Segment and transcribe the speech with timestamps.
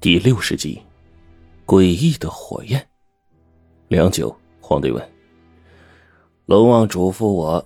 [0.00, 0.80] 第六十集，
[1.66, 2.88] 诡异的火焰。
[3.88, 5.10] 良久，黄队问
[6.46, 7.62] ：“龙王嘱咐我，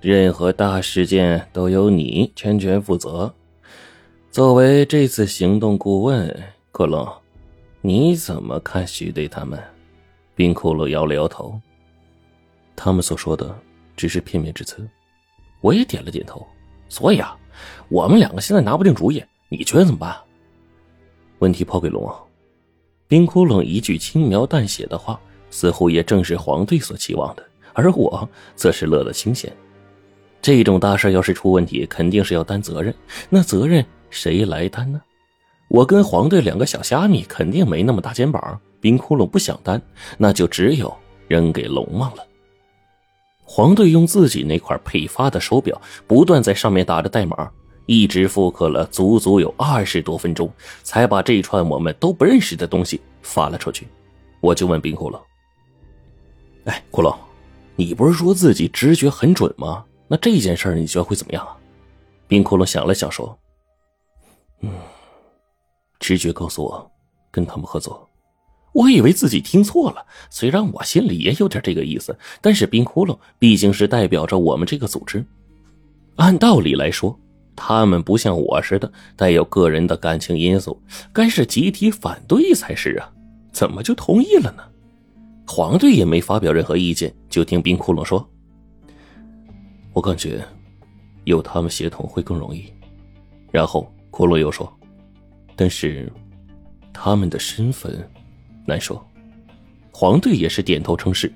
[0.00, 3.32] 任何大事件都由你全权负责。
[4.32, 6.28] 作为这次行动顾问，
[6.72, 7.08] 克隆，
[7.82, 9.56] 你怎么看徐队他们？”
[10.34, 11.56] 冰窟窿摇了摇头
[12.74, 13.56] ：“他们所说的
[13.96, 14.84] 只是片面之词。”
[15.62, 16.44] 我也点了点头。
[16.88, 17.38] 所以啊，
[17.88, 20.16] 我们两个现在拿不定主意，你觉得怎么办？
[21.38, 22.16] 问题抛给龙王，
[23.06, 25.20] 冰窟窿一句轻描淡写的话，
[25.50, 29.52] 似乎也正是黄队所期望的，而我则是乐得清闲。
[30.40, 32.94] 这种大事要是出问题，肯定是要担责任，
[33.28, 35.00] 那责任谁来担呢？
[35.68, 39.82] 我跟黄队两个小虾米肯定没那么大肩膀，冰窟窿不想担，
[40.16, 40.94] 那就只有
[41.26, 42.24] 扔给龙王了。
[43.42, 47.50] 黄队用自己那块配发的手表，不断在上面打着代码。
[47.86, 53.88] 一直复刻了足足有二十多分钟，才把这串我们都不认识的东西发了出去。
[54.40, 55.20] 我就问冰窟窿
[56.66, 57.16] ：“哎，骷髅，
[57.76, 59.84] 你不是说自己直觉很准吗？
[60.08, 61.56] 那这件事你觉得会怎么样啊？”
[62.28, 63.38] 冰窟窿想了想说
[64.62, 64.70] ：“嗯，
[65.98, 66.90] 直觉告诉我
[67.30, 68.08] 跟他们合作。”
[68.74, 75.24] 我以为自己听错了，虽然我心里也有点这个意思，但是冰窟窿毕竟是代表着我们这个组织，
[76.16, 77.18] 按道理来说。
[77.56, 80.80] 他们不像我似的带有个人的感情因素，
[81.12, 83.10] 该是集体反对才是啊！
[83.50, 84.62] 怎么就同意了呢？
[85.46, 88.28] 黄队也没发表任何意见，就听冰窟窿说
[89.94, 90.44] ：“我感觉
[91.24, 92.64] 有他们协同会更容易。”
[93.50, 94.70] 然后骷髅又说
[95.56, 96.12] ：“但是
[96.92, 98.06] 他们的身份
[98.66, 99.02] 难说。”
[99.90, 101.32] 黄队也是点头称是：“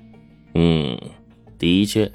[0.53, 0.95] 嗯，
[1.57, 2.09] 的确。”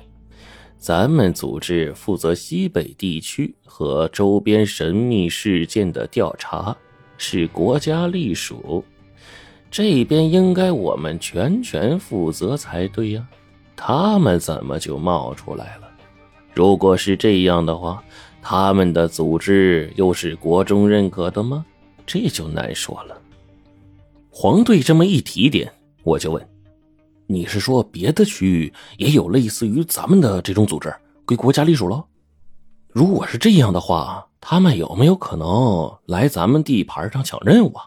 [0.86, 6.76] 咱们组织负责西北地区和周边神秘事件的调查，
[7.18, 8.84] 是国家隶属，
[9.68, 13.28] 这边应该我们全权负责才对呀。
[13.74, 15.88] 他们怎么就冒出来了？
[16.54, 18.00] 如果是这样的话，
[18.40, 21.66] 他们的组织又是国中认可的吗？
[22.06, 23.20] 这就难说了。
[24.30, 25.68] 黄队这么一提点，
[26.04, 26.48] 我就问。
[27.26, 30.94] 你是说别的区域也有类似于咱们的这种组织
[31.24, 32.04] 归国家隶属了？
[32.88, 37.84] 如果是这样的话，他们有没有可能来咱们地盘上抢任务啊？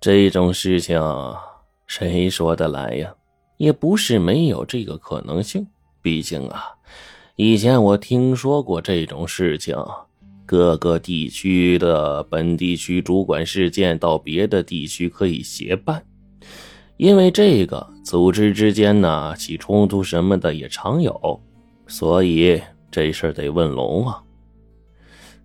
[0.00, 1.00] 这种事情
[1.86, 3.14] 谁说得来呀？
[3.56, 5.66] 也不是没有这个可能性。
[6.02, 6.64] 毕竟啊，
[7.36, 9.76] 以前我听说过这种事情，
[10.44, 16.02] 各个地区的本地区主管事件到别的地区可以协办。
[17.00, 21.40] 因为这个组织之间呢起冲突什么的也常有，
[21.86, 24.22] 所以这事得问龙王。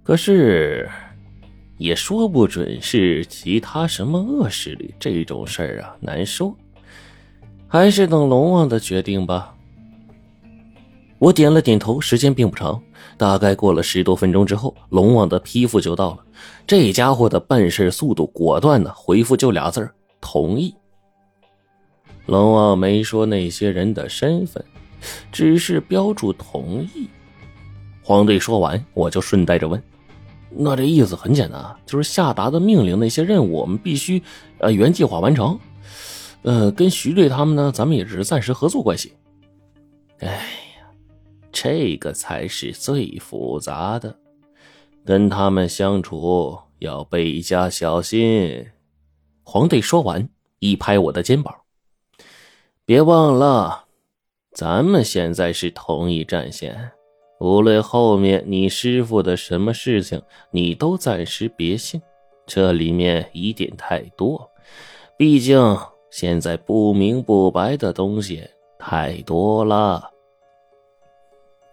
[0.03, 0.89] 可是，
[1.77, 6.53] 也说不准是其他什么恶势力，这种事儿啊难说，
[7.69, 9.55] 还是等龙王的决定吧。
[11.19, 12.83] 我点了点头，时间并不长，
[13.15, 16.17] 大概过了十多分钟之后，龙王的批复就到了。
[16.67, 19.89] 这家伙的办事速度果断呢，回复就俩字
[20.19, 20.75] 同意。
[22.25, 24.63] 龙王没说那些人的身份，
[25.31, 27.07] 只是标注同意。
[28.01, 29.81] 黄队说完，我就顺带着问
[30.49, 34.21] ：“那这意思很简单，就是下达的命令，那些任务我们必须
[34.59, 35.59] 呃原计划完成。
[36.43, 39.13] 呃，跟徐队他们呢，咱们也是暂时合作关系。”
[40.19, 40.87] 哎呀，
[41.51, 44.15] 这个才是最复杂的，
[45.03, 48.65] 跟他们相处要倍加小心。
[49.43, 50.27] 黄队说完，
[50.59, 51.53] 一拍我的肩膀。
[52.87, 53.85] 别忘了，
[54.53, 56.91] 咱们现在是同一战线。
[57.39, 61.99] 无论后面你师傅的什么事情，你都暂时别信，
[62.45, 64.47] 这里面疑点太多。
[65.17, 65.75] 毕竟
[66.11, 68.47] 现在不明不白的东西
[68.77, 70.11] 太多了。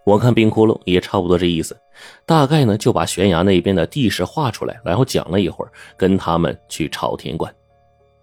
[0.05, 1.79] 我看冰窟窿也差不多这意思，
[2.25, 7.53] 大概呢就把悬崖那边的地势画出来，然后讲了一会儿，跟他们去朝天观。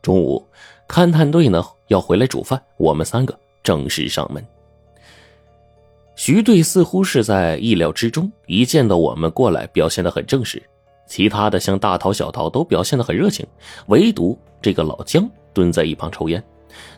[0.02, 0.44] 中午。
[0.90, 4.44] 勘探队呢要回来煮饭，我们三个正式上门。
[6.16, 10.60] 徐队似乎是在意料之中，一见到我们过来，表现的很正式。
[11.06, 13.46] 其他的像大桃、小桃都表现的很热情，
[13.87, 16.42] 唯独这个老姜蹲在一旁抽烟。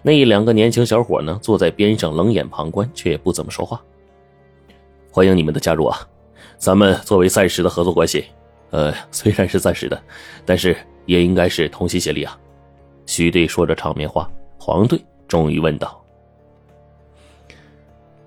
[0.00, 3.78] 那两个年轻小伙呢，坐在边上冷眼旁观，却也不怎么说话。
[5.10, 5.98] 欢迎你们的加入啊！
[6.56, 8.24] 咱们作为暂时的合作关系，
[8.70, 10.02] 呃，虽然是暂时的，
[10.46, 10.74] 但是
[11.04, 12.38] 也应该是同心协力啊。
[13.06, 16.02] 徐队说着场面话，黄队终于问道：“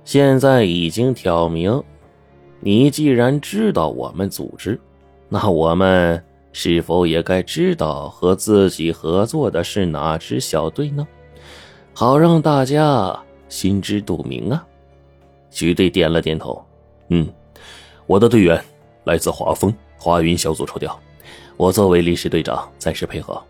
[0.03, 1.83] 现在已经挑明，
[2.59, 4.79] 你既然知道我们组织，
[5.29, 11.07] 那我们是否也该知道和自己合作的是哪支小队呢？
[11.93, 13.17] 好让大家
[13.49, 14.65] 心知肚明啊！
[15.49, 16.63] 徐队点了点头，
[17.09, 17.27] 嗯，
[18.05, 18.61] 我的队员
[19.05, 20.99] 来自华丰华云小组抽调，
[21.55, 23.41] 我作为临时队长暂时配合。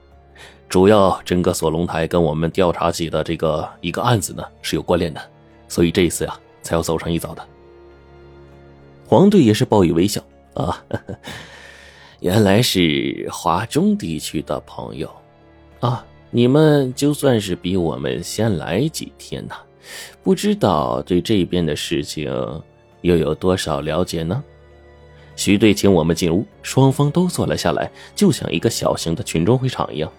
[0.68, 5.22] 主要整个锁龙台跟我们调查起的这个一个案子呢是有关联的，
[5.68, 7.48] 所以这一次呀才要走上一遭的。
[9.08, 10.22] 黄队也是报以微笑
[10.54, 10.84] 啊。
[12.22, 15.10] 原来是华中地区的朋友，
[15.80, 19.56] 啊，你们就算是比我们先来几天呢，
[20.24, 22.26] 不知道对这边的事情
[23.02, 24.44] 又有多少了解呢？
[25.36, 30.12] 徐队请我们进屋，双方都坐了下来，就像一个小型的群众会场一样。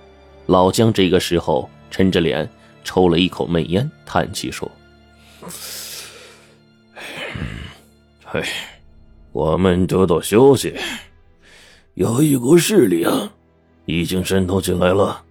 [0.46, 2.48] 老姜这个时候沉着脸
[2.84, 4.70] 抽了一口闷烟，叹气说
[8.24, 8.42] ：“唉，
[9.32, 10.74] 我们得到消息。”
[11.94, 13.32] 有一股势力啊，
[13.86, 15.24] 已经渗透进来了。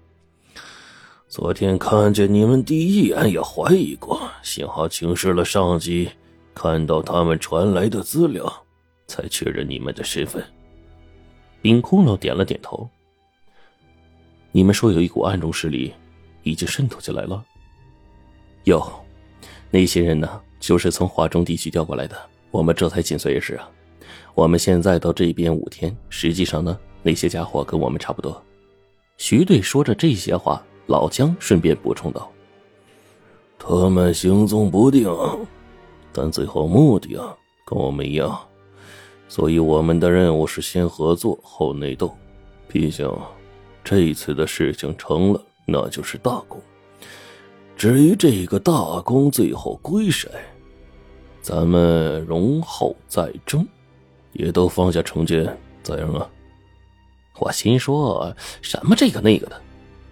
[1.28, 6.10] 昨天看见你们第一眼也怀疑过，幸好请示了上级，
[6.56, 8.52] 看到他们传来的资料，
[9.06, 10.44] 才确认你们的身份。
[11.62, 12.90] 冰骷髅点了点头。
[14.56, 15.94] 你们说有一股暗中势力
[16.44, 17.44] 已经渗透进来了？
[18.64, 18.82] 有，
[19.70, 22.16] 那些人呢，就是从华中地区调过来的，
[22.52, 23.70] 我们这才紧随而至啊。
[24.34, 28.42] 我们现在到这边五天，实际上呢，那些家伙跟我们差不多。
[29.18, 32.32] 徐队说着这些话，老姜顺便补充道
[33.60, 35.06] ：“他们行踪不定，
[36.14, 37.36] 但最后目的啊，
[37.66, 38.40] 跟我们一样。
[39.28, 42.10] 所以我们的任务是先合作后内斗。
[42.70, 43.06] 毕竟，
[43.86, 46.62] 这一次的事情成了，那就是大功。
[47.78, 50.30] 至于这个大功最后归谁，
[51.42, 53.66] 咱们容后再争。”
[54.38, 55.46] 也都放下成见，
[55.82, 56.30] 咋样啊？
[57.40, 59.62] 我心说什么这个那个的，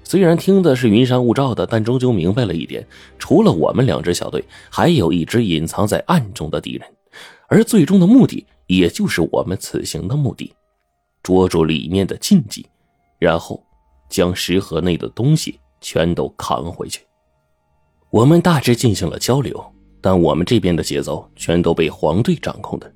[0.01, 2.87] 虽然听的是云山雾罩的，但终究明白了一点：
[3.19, 6.87] 除了我们两支小队，还有一支隐藏在暗中的敌人，
[7.49, 10.53] 而最终的目的，也就是我们此行的目的——
[11.21, 12.65] 捉住里面的禁忌，
[13.23, 13.63] 然后
[14.09, 16.99] 将石盒内的东西全都扛回去。
[18.09, 19.65] 我们大致进行了交流，
[20.01, 22.93] 但我们这边的节奏全都被黄队掌控的。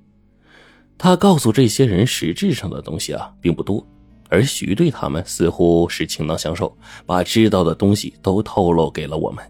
[0.98, 3.82] 他告诉这些人实质上的东西啊，并不多，
[4.28, 9.42] 而徐队他们似乎是倾囊相授，把知道的东西都透露给了我们。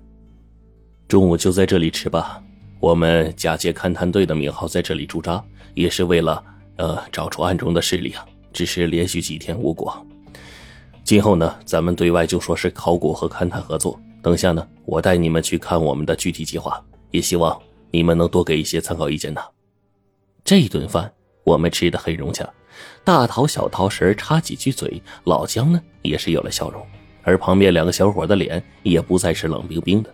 [1.08, 2.40] 中午就在这里吃吧。
[2.80, 5.44] 我们假借勘探队的名号在这里驻扎，
[5.74, 6.44] 也是为了
[6.76, 8.24] 呃找出暗中的势力啊。
[8.54, 10.06] 只是连续几天无果，
[11.08, 13.98] 今后呢，咱们对外就说是考古和勘探合作。
[14.22, 17.58] 等下呢，我带你们去看我们的具体计划，也希望
[17.92, 19.40] 你们能多给一些参考意见呢。
[20.44, 21.10] 这顿饭。
[21.46, 22.46] 我们吃的很融洽，
[23.06, 26.86] 大桃、小桃时插几句嘴，老姜呢也是有了笑容，
[27.24, 30.14] 而旁边两个小伙的脸也不再是冷冰冰的。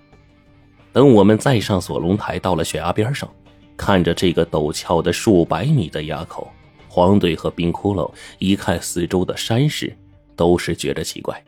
[0.92, 3.28] 等我们再上锁龙台，到了悬崖边上，
[3.76, 6.48] 看着这个陡峭的数百米的崖口，
[6.88, 9.98] 黄队和冰骷髅一看四周的山势，
[10.36, 11.44] 都是觉得奇怪。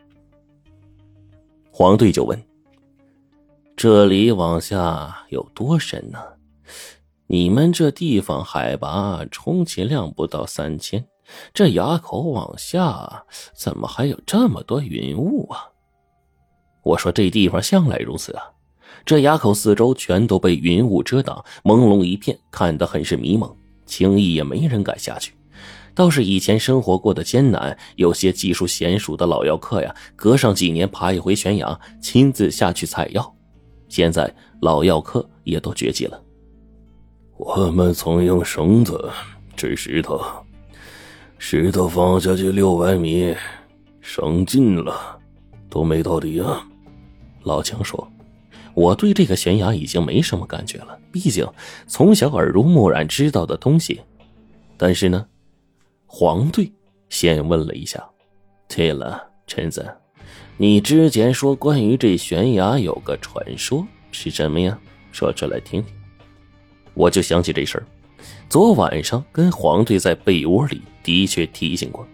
[1.70, 2.42] 黄队就问
[3.76, 6.18] ：“这里往下有多深呢？”
[7.28, 11.04] 你们这地方海拔充其量不到三千，
[11.52, 15.66] 这崖口往下怎么还有这么多云雾啊？
[16.84, 18.44] 我说这地方向来如此啊，
[19.04, 23.52] 这崖口四周全都被云雾遮挡，朦胧一片，看得很是迷蒙，
[23.86, 25.35] 轻易也没人敢下去。
[25.96, 33.34] 倒是以前生活过得艰难，有些技术娴熟的老药客呀，隔上几年爬一回悬崖，亲自下去采药。
[33.88, 36.22] 现在老药客也都绝迹了。
[37.38, 39.10] 我们曾用绳子
[39.56, 40.20] 支石头，
[41.38, 43.34] 石头放下去六百米，
[44.02, 45.18] 绳尽了，
[45.70, 46.62] 都没到底啊。
[47.44, 48.06] 老强说
[48.74, 51.48] ：“我对这个悬崖已经没什么感觉了，毕竟
[51.86, 54.02] 从小耳濡目染知道的东西。
[54.76, 55.26] 但是呢，
[56.06, 56.72] 黄队
[57.08, 58.02] 先问了一下
[58.68, 59.86] ：‘对了，陈子，
[60.56, 64.78] 你之前说关于这悬崖有个传说，是什么呀？
[65.12, 65.94] 说出来听听。’”
[66.94, 67.86] 我就想起这事儿，
[68.48, 72.06] 昨晚上跟黄队在被窝里的确提醒过，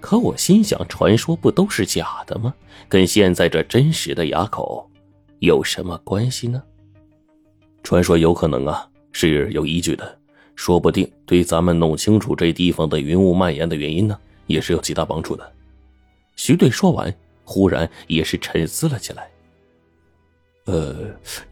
[0.00, 2.54] 可我心想，传说不都是假的吗？
[2.88, 4.88] 跟现在这真实的崖口
[5.40, 6.62] 有什么关系呢？
[7.82, 10.17] 传说有可能啊是有依据的，
[10.58, 15.52] 说不定对咱们弄清楚这地方的云雾蔓延的原因呢，也是有极大帮助的。
[16.34, 19.30] 徐队说完，忽然也是沉思了起来。
[20.64, 20.96] 呃，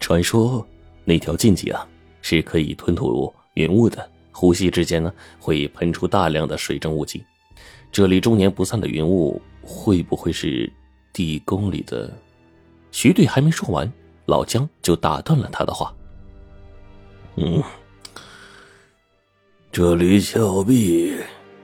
[0.00, 0.66] 传说
[1.04, 1.86] 那条禁忌啊。
[2.28, 7.24] 是可以吞吐云雾的，呼吸之间呢会喷出大量的水蒸雾气，
[7.92, 10.68] 这里终年不散的云雾，会不会是
[11.12, 12.12] 地宫里的？
[12.90, 13.88] 徐队还没说完，
[14.24, 15.94] 老姜就打断了他的话。
[17.36, 17.62] 嗯，
[19.76, 21.12] 这里峭壁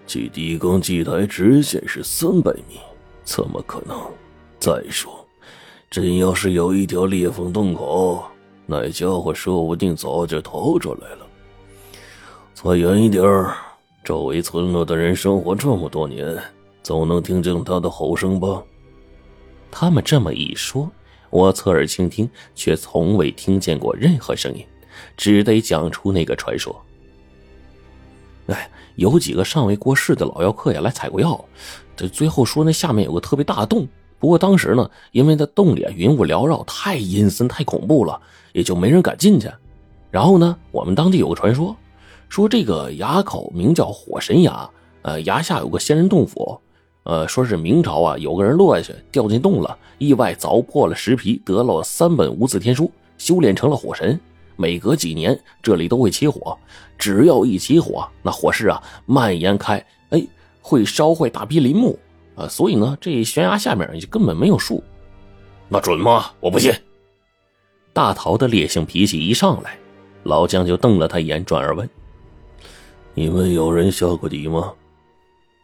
[0.07, 2.78] 距地宫祭台直线是三百米，
[3.25, 3.99] 怎么可能？
[4.61, 5.26] 再说，
[5.90, 8.23] 真要是有一条裂缝洞口，
[8.66, 11.26] 那家伙说不定早就逃出来了。
[12.52, 13.57] 再远一点儿。
[14.04, 16.38] 周围村落的人生活这么多年，
[16.83, 18.62] 总能听见他的吼声吧？
[19.71, 20.87] 他们这么一说，
[21.31, 24.62] 我侧耳倾听，却从未听见过任何声音，
[25.16, 26.78] 只得讲出那个传说。
[28.46, 31.42] 哎，有几个尚未过世的老药客呀来采过药，
[31.96, 33.87] 这最后说那下面有个特别大的洞，
[34.18, 38.20] 不过当时呢，因为那洞里啊云雾缭绕，太阴森太恐怖了，
[38.52, 39.50] 也就没人敢进去。
[40.11, 41.75] 然后呢，我们当地有个传说。
[42.28, 44.68] 说这个崖口名叫火神崖，
[45.02, 46.58] 呃，崖下有个仙人洞府，
[47.04, 54.18] 呃，说是明朝啊，有个人落下去掉进洞了，意外凿破了石皮，得了三本无字天书，修炼成了火神。
[54.56, 56.56] 每隔几年，这里都会起火，
[56.99, 60.23] 只要一起火，那火势啊蔓延开，哎，
[60.61, 61.99] 会烧坏大批林木
[62.35, 64.82] 啊，所以呢，这悬崖下面就根本没有树。
[65.68, 66.30] 那准吗？
[66.40, 66.73] 我不信。
[67.92, 69.76] 大桃的烈性脾气一上来，
[70.23, 71.88] 老姜就瞪了他一眼，转而问。
[73.14, 74.73] 你们有人下过底吗？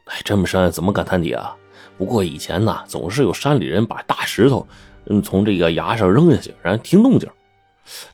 [0.04, 1.54] 哎，这么深怎么敢探底啊？
[1.97, 4.66] 不过以前呢，总是有山里人把大石头，
[5.07, 7.28] 嗯，从这个崖上扔下去，然后听动静。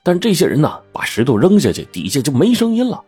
[0.02, 3.02] 但这些人呢，把石头扔下去，底下就没声音了。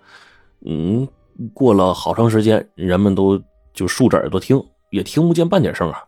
[0.64, 1.06] 嗯，
[1.52, 3.40] 过了好长时间，人们都
[3.72, 6.04] 就竖着耳朵听，也听不见半点声啊。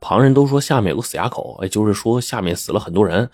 [0.00, 3.30] 旁人都说下面有个死崖口，哎，就是说下面死了很多人。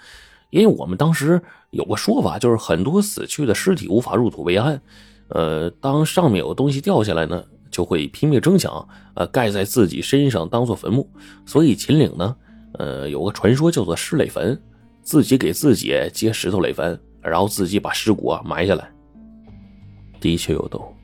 [0.50, 1.40] 因为我们当时
[1.71, 4.81] 有个说法，就是很多死去的尸体无法入土为安。
[5.28, 11.11] 呃，当上面有东西掉下来呢，就会拼命争抢，呃，盖在自己身上当做坟墓。
[11.45, 12.35] 所以秦岭呢，
[12.78, 14.59] 呃，有个传说叫做尸垒坟，
[15.09, 18.93] 自己给自己接石头垒坟，然后自己把尸骨啊埋下来。
[20.21, 20.95] 的确有洞，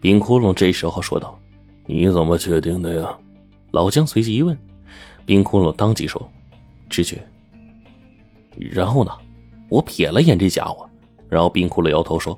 [0.00, 1.38] 冰窟窿这时候说道
[1.86, 3.16] ：“你怎么确定的呀？”
[3.70, 4.58] 老姜随即一问，
[5.24, 6.28] 冰窟窿当即说
[6.90, 7.24] ：“直觉。”
[8.58, 9.12] 然后呢，
[9.68, 10.84] 我瞥了眼这家伙，
[11.28, 12.36] 然后冰窟窿摇头说。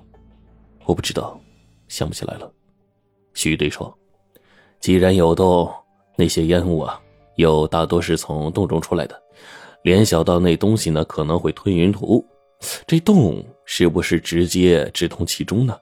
[0.84, 1.40] 我不知道，
[1.88, 2.52] 想不起来了。
[3.32, 3.96] 徐队说
[4.78, 5.72] ：“既然有洞，
[6.16, 7.00] 那些烟雾啊，
[7.36, 9.18] 又大多是从洞中出来的。
[9.88, 12.22] 联想到那东西呢，可能会吞云吐雾。
[12.86, 15.74] 这洞是不是直接直通其中呢？”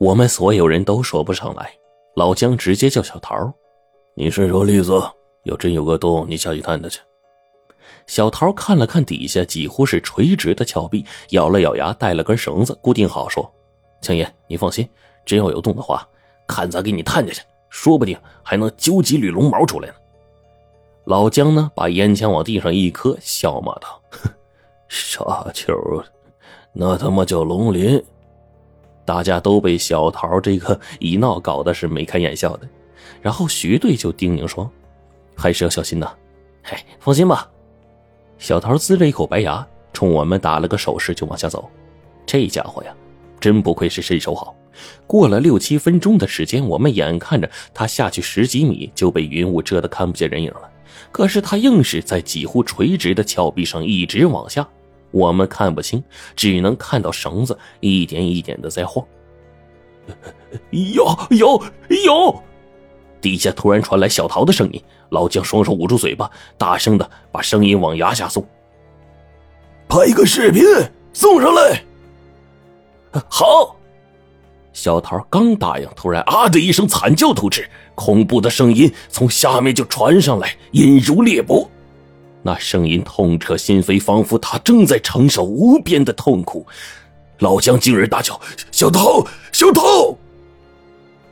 [0.00, 1.70] 我们所有人都说不上来。
[2.14, 3.52] 老姜直接叫小桃
[4.16, 4.98] ：“你顺手例子，
[5.44, 7.00] 要真有个洞，你下去探探去。”
[8.06, 13.52] 小桃看了看底下几乎是垂直的峭壁，咬了咬牙，带了根绳子固定好，说。
[14.00, 14.88] 青爷，你放心，
[15.26, 16.08] 真要有洞的话，
[16.48, 19.94] 看咱给你探下去，说不定还能揪几缕龙毛出来呢。
[21.04, 24.00] 老姜呢，把烟枪往地上一磕，笑骂道
[24.88, 25.74] ：“傻球，
[26.72, 28.02] 那他妈叫龙鳞！”
[29.04, 32.68] 大家都被小桃这个一闹搞得是眉开眼笑的。
[33.20, 34.70] 然后徐队就叮咛说
[35.34, 36.14] ：“还是要小心呐。
[36.62, 37.50] ”“嘿，放心吧。”
[38.38, 41.68] 小桃呲着一口白牙，冲我们打了个手势，就往下走。
[42.24, 42.94] 这家伙呀！
[43.40, 44.54] 真不愧是身手好，
[45.04, 50.70] 过了六七分钟的时间，我们眼看着他下去十几米就被云雾遮得看不见人影了。
[51.10, 54.66] 可是他硬是在几乎垂直的峭壁上一直往下，
[55.10, 56.02] 我们看不清，
[56.34, 59.04] 只能看到绳子一点一点的在晃。
[60.70, 61.62] 有有
[62.04, 62.42] 有！
[63.20, 68.44] 底下突然传来小桃的声音，老姜双手捂住嘴巴，大声的把声音往崖下送
[69.88, 70.64] ：“拍个视频
[71.12, 71.84] 送上来。
[73.30, 73.76] ”好，
[74.72, 81.68] 小桃刚答应，突然啊的一声惨叫突至，恐怖的声音从下面就传上来，音如裂帛。
[82.42, 86.66] 那声音痛彻心扉，仿佛他正在承受无边的痛苦。
[87.38, 88.40] 老姜惊人大叫
[88.72, 90.16] ：“小桃，小桃！”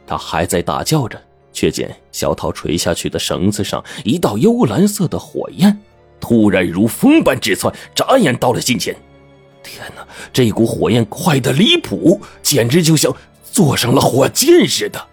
[0.06, 1.20] 他还在大叫着，
[1.52, 5.80] 却见小桃垂下去的绳子上一道幽蓝色的火焰，
[6.20, 8.94] 突然如风般直窜，眨眼到了近前。
[9.62, 13.14] 天哪，这股火焰快得离谱，简直就像
[13.52, 15.09] 坐上了火箭似的。